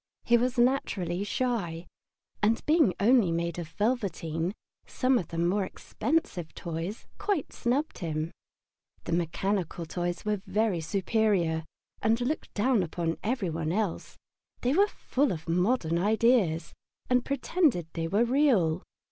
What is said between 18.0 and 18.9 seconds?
were real.